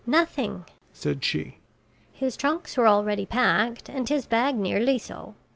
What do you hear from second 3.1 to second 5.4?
packed and his bag nearly so.